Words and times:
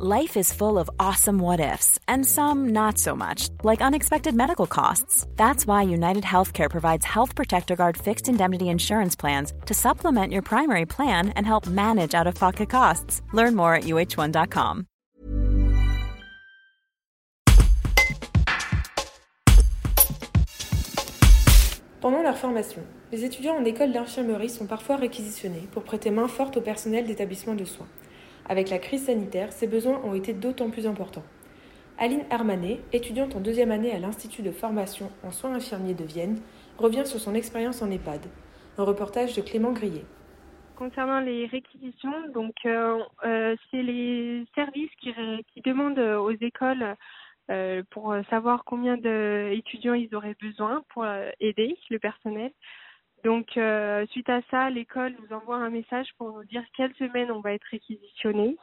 Life 0.00 0.36
is 0.36 0.52
full 0.52 0.78
of 0.78 0.88
awesome 1.00 1.40
what 1.40 1.58
ifs, 1.58 1.98
and 2.06 2.24
some 2.24 2.68
not 2.68 2.98
so 2.98 3.16
much, 3.16 3.48
like 3.64 3.82
unexpected 3.82 4.32
medical 4.32 4.68
costs. 4.68 5.26
That's 5.34 5.66
why 5.66 5.82
United 5.82 6.22
Healthcare 6.22 6.70
provides 6.70 7.04
Health 7.04 7.34
Protector 7.34 7.74
Guard 7.74 7.96
fixed 7.96 8.28
indemnity 8.28 8.68
insurance 8.68 9.16
plans 9.16 9.52
to 9.66 9.74
supplement 9.74 10.32
your 10.32 10.42
primary 10.42 10.86
plan 10.86 11.30
and 11.30 11.44
help 11.44 11.66
manage 11.66 12.14
out 12.14 12.28
of 12.28 12.36
pocket 12.36 12.70
costs. 12.70 13.22
Learn 13.32 13.56
more 13.56 13.74
at 13.74 13.84
uh1.com. 13.86 14.86
Pendant 22.00 22.22
leur 22.22 22.36
formation, 22.36 22.82
les 23.10 23.24
étudiants 23.24 23.56
en 23.56 23.64
école 23.64 23.92
d'infirmerie 23.92 24.48
sont 24.48 24.68
parfois 24.68 24.94
réquisitionnés 24.94 25.66
pour 25.72 25.82
prêter 25.82 26.12
main 26.12 26.28
forte 26.28 26.56
au 26.56 26.60
personnel 26.60 27.04
d'établissements 27.04 27.56
de 27.56 27.64
soins. 27.64 27.88
Avec 28.48 28.70
la 28.70 28.78
crise 28.78 29.04
sanitaire, 29.04 29.52
ces 29.52 29.66
besoins 29.66 30.00
ont 30.04 30.14
été 30.14 30.32
d'autant 30.32 30.70
plus 30.70 30.86
importants. 30.86 31.24
Aline 31.98 32.24
Armanet, 32.30 32.80
étudiante 32.92 33.36
en 33.36 33.40
deuxième 33.40 33.72
année 33.72 33.92
à 33.92 33.98
l'Institut 33.98 34.42
de 34.42 34.52
formation 34.52 35.10
en 35.22 35.30
soins 35.30 35.54
infirmiers 35.54 35.94
de 35.94 36.04
Vienne, 36.04 36.40
revient 36.78 37.04
sur 37.04 37.18
son 37.18 37.34
expérience 37.34 37.82
en 37.82 37.90
EHPAD. 37.90 38.20
Un 38.78 38.84
reportage 38.84 39.34
de 39.34 39.42
Clément 39.42 39.72
Grillet. 39.72 40.04
Concernant 40.76 41.18
les 41.18 41.46
réquisitions, 41.46 42.28
donc 42.32 42.54
euh, 42.64 43.00
euh, 43.24 43.56
c'est 43.70 43.82
les 43.82 44.44
services 44.54 44.92
qui, 45.00 45.12
demandent 45.62 45.98
aux 45.98 46.30
écoles 46.30 46.94
euh, 47.50 47.82
pour 47.90 48.14
savoir 48.30 48.62
combien 48.64 48.96
d'étudiants 48.96 49.94
ils 49.94 50.14
auraient 50.14 50.36
besoin 50.40 50.84
pour 50.94 51.04
aider 51.40 51.76
le 51.90 51.98
personnel. 51.98 52.52
Donc, 53.24 53.56
euh, 53.56 54.06
suite 54.06 54.28
à 54.30 54.40
ça, 54.50 54.70
l'école 54.70 55.14
nous 55.20 55.36
envoie 55.36 55.56
un 55.56 55.70
message 55.70 56.08
pour 56.18 56.32
nous 56.32 56.44
dire 56.44 56.64
quelle 56.76 56.94
semaine 56.94 57.30
on 57.30 57.40
va 57.40 57.52
être 57.52 57.66
réquisitionné. 57.70 58.56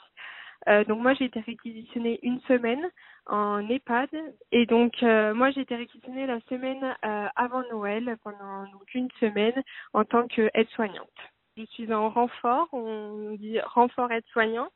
Euh, 0.68 0.84
donc 0.86 1.00
moi 1.02 1.14
j'ai 1.14 1.26
été 1.26 1.40
réquisitionnée 1.42 2.20
une 2.24 2.40
semaine 2.42 2.90
en 3.28 3.68
EHPAD 3.70 4.10
et 4.52 4.66
donc 4.66 5.04
euh, 5.04 5.34
moi 5.34 5.52
j'ai 5.52 5.62
été 5.62 5.76
réquisitionnée 5.76 6.26
la 6.26 6.40
semaine 6.50 6.84
euh, 7.06 7.28
avant 7.36 7.62
Noël 7.70 8.18
pendant 8.24 8.64
donc 8.72 8.94
une 8.96 9.10
semaine 9.20 9.62
en 9.94 10.06
tant 10.06 10.28
qu'aide-soignante. 10.28 11.10
Je 11.58 11.66
suis 11.66 11.94
en 11.94 12.10
renfort, 12.10 12.68
on 12.74 13.36
dit 13.38 13.60
renfort 13.62 14.12
aide-soignant. 14.12 14.70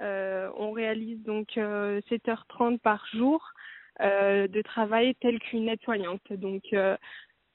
on 0.00 0.72
réalise 0.72 1.22
donc 1.22 1.48
7h30 1.56 2.78
par 2.80 3.06
jour 3.14 3.52
de 4.00 4.62
travail 4.62 5.14
tel 5.20 5.38
qu'une 5.38 5.68
aide-soignante. 5.68 6.32
Donc 6.32 6.64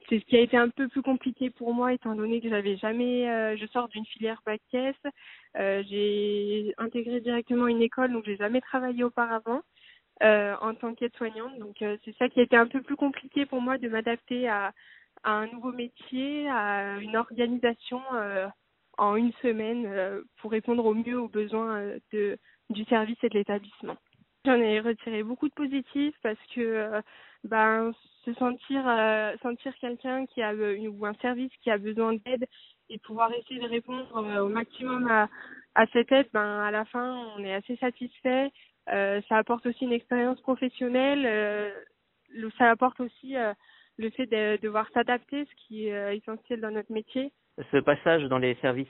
c'est 0.09 0.19
ce 0.19 0.25
qui 0.25 0.37
a 0.37 0.41
été 0.41 0.57
un 0.57 0.69
peu 0.69 0.87
plus 0.87 1.01
compliqué 1.01 1.49
pour 1.49 1.73
moi 1.73 1.93
étant 1.93 2.15
donné 2.15 2.41
que 2.41 2.49
j'avais 2.49 2.77
jamais 2.77 3.29
euh, 3.29 3.55
je 3.57 3.65
sors 3.67 3.87
d'une 3.89 4.05
filière 4.05 4.41
bac 4.45 4.61
caisse 4.71 4.95
euh, 5.57 5.83
j'ai 5.89 6.73
intégré 6.77 7.21
directement 7.21 7.67
une 7.67 7.81
école 7.81 8.11
donc 8.11 8.25
j'ai 8.25 8.37
jamais 8.37 8.61
travaillé 8.61 9.03
auparavant 9.03 9.61
euh, 10.21 10.55
en 10.61 10.75
tant 10.75 10.93
qu'aide-soignante. 10.93 11.57
Donc 11.57 11.81
euh, 11.81 11.97
c'est 12.05 12.15
ça 12.17 12.29
qui 12.29 12.39
a 12.39 12.43
été 12.43 12.55
un 12.55 12.67
peu 12.67 12.81
plus 12.81 12.95
compliqué 12.95 13.45
pour 13.45 13.61
moi 13.61 13.77
de 13.77 13.89
m'adapter 13.89 14.47
à, 14.47 14.71
à 15.23 15.31
un 15.31 15.47
nouveau 15.47 15.71
métier 15.71 16.47
à 16.49 16.97
une 16.99 17.17
organisation 17.17 17.99
euh, 18.13 18.47
en 18.97 19.15
une 19.15 19.33
semaine 19.41 20.21
pour 20.37 20.51
répondre 20.51 20.85
au 20.85 20.93
mieux 20.93 21.19
aux 21.19 21.27
besoins 21.27 21.81
de 22.11 22.37
du 22.69 22.85
service 22.85 23.17
et 23.23 23.29
de 23.29 23.33
l'établissement 23.33 23.97
j'en 24.45 24.55
ai 24.55 24.79
retiré 24.79 25.23
beaucoup 25.23 25.47
de 25.47 25.53
positifs 25.53 26.15
parce 26.21 26.39
que 26.53 27.01
ben 27.43 27.93
se 28.25 28.33
sentir 28.33 28.87
euh, 28.87 29.35
sentir 29.41 29.73
quelqu'un 29.79 30.25
qui 30.25 30.41
a 30.41 30.53
euh, 30.53 30.87
ou 30.87 31.05
un 31.05 31.13
service 31.15 31.51
qui 31.61 31.69
a 31.69 31.77
besoin 31.77 32.13
d'aide 32.13 32.45
et 32.89 32.97
pouvoir 32.99 33.31
essayer 33.33 33.59
de 33.59 33.67
répondre 33.67 34.07
euh, 34.17 34.43
au 34.43 34.49
maximum 34.49 35.07
à, 35.09 35.29
à 35.75 35.85
cette 35.87 36.11
aide 36.11 36.27
ben 36.33 36.61
à 36.61 36.71
la 36.71 36.85
fin 36.85 37.17
on 37.37 37.43
est 37.43 37.53
assez 37.53 37.75
satisfait. 37.77 38.51
Euh, 38.89 39.21
ça 39.29 39.37
apporte 39.37 39.65
aussi 39.65 39.85
une 39.85 39.93
expérience 39.93 40.39
professionnelle 40.41 41.23
euh, 41.25 41.69
le, 42.33 42.49
ça 42.57 42.69
apporte 42.69 42.99
aussi 42.99 43.35
le 43.97 44.09
fait 44.09 44.25
de 44.25 44.59
devoir 44.61 44.89
s'adapter 44.93 45.45
ce 45.45 45.67
qui 45.67 45.87
est 45.87 46.17
essentiel 46.17 46.61
dans 46.61 46.71
notre 46.71 46.91
métier. 46.91 47.31
Ce 47.71 47.77
passage 47.77 48.23
dans 48.23 48.39
les 48.39 48.55
services 48.55 48.87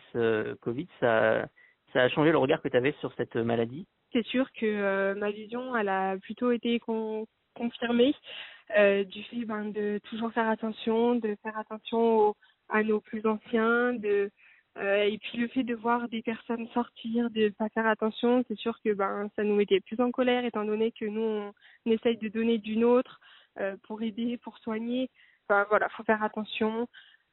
Covid 0.62 0.88
ça 1.00 1.48
ça 1.92 2.04
a 2.04 2.10
changé 2.10 2.32
le 2.32 2.38
regard 2.38 2.62
que 2.62 2.70
tu 2.70 2.78
avais 2.78 2.94
sur 3.02 3.14
cette 3.14 3.36
maladie? 3.36 3.86
C'est 4.14 4.26
sûr 4.26 4.52
que 4.54 5.14
ma 5.16 5.32
vision 5.32 5.76
elle 5.76 5.90
a 5.90 6.18
plutôt 6.18 6.52
été 6.52 6.80
con 6.80 7.26
confirmée 7.56 8.16
euh, 8.78 9.04
du 9.04 9.24
fait 9.24 9.46
ben, 9.46 9.66
de 9.66 10.00
toujours 10.10 10.32
faire 10.32 10.50
attention, 10.50 11.16
de 11.16 11.36
faire 11.44 11.58
attention 11.58 12.36
à 12.70 12.84
nos 12.84 13.02
plus 13.02 13.26
anciens, 13.26 13.94
de 13.94 14.32
euh, 14.80 15.04
et 15.04 15.20
puis 15.20 15.38
le 15.38 15.48
fait 15.50 15.64
de 15.64 15.76
voir 15.76 16.10
des 16.10 16.24
personnes 16.24 16.68
sortir, 16.70 17.30
de 17.30 17.50
pas 17.50 17.70
faire 17.70 17.86
attention, 17.86 18.44
c'est 18.48 18.58
sûr 18.58 18.76
que 18.84 18.92
ben 18.94 19.30
ça 19.36 19.44
nous 19.44 19.56
mettait 19.56 19.82
plus 19.82 20.00
en 20.02 20.10
colère 20.10 20.46
étant 20.46 20.66
donné 20.66 20.92
que 20.92 21.06
nous 21.06 21.22
on, 21.22 21.54
essaye 21.86 22.18
de 22.18 22.30
donner 22.30 22.58
du 22.58 22.78
nôtre 22.78 23.20
euh, 23.60 23.76
pour 23.84 24.02
aider, 24.02 24.38
pour 24.38 24.58
soigner. 24.60 25.10
Enfin 25.48 25.66
voilà, 25.70 25.90
faut 25.90 26.04
faire 26.04 26.24
attention, 26.24 26.88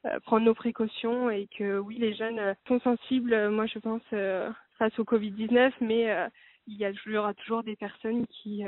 euh, 0.05 0.21
prendre 0.21 0.45
nos 0.45 0.55
précautions 0.55 1.31
et 1.31 1.49
que 1.57 1.79
oui 1.79 1.97
les 1.99 2.15
jeunes 2.15 2.55
sont 2.69 2.81
sensibles. 2.81 3.49
Moi 3.51 3.67
je 3.67 3.79
pense 3.79 4.03
euh, 4.13 4.51
face 4.79 4.99
au 4.99 5.05
Covid 5.05 5.31
19, 5.31 5.73
mais 5.81 6.11
euh, 6.11 6.29
il 6.67 6.77
y, 6.77 6.85
a, 6.85 6.91
il 6.91 7.17
aura 7.17 7.35
toujours 7.35 7.63
des 7.63 7.77
personnes 7.77 8.27
qui 8.27 8.65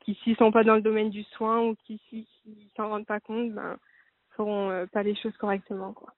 qui 0.00 0.14
s'ils 0.22 0.36
sont 0.36 0.52
pas 0.52 0.64
dans 0.64 0.74
le 0.74 0.80
domaine 0.80 1.10
du 1.10 1.22
soin 1.24 1.60
ou 1.60 1.74
qui 1.84 2.00
s'ils 2.08 2.70
s'en 2.76 2.88
rendent 2.88 3.06
pas 3.06 3.20
compte, 3.20 3.52
ben 3.52 3.76
feront 4.30 4.70
euh, 4.70 4.86
pas 4.86 5.02
les 5.02 5.16
choses 5.16 5.36
correctement 5.36 5.92
quoi. 5.92 6.14